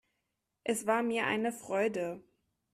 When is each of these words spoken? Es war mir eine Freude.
Es 0.63 0.87
war 0.87 1.03
mir 1.03 1.27
eine 1.27 1.51
Freude. 1.51 2.23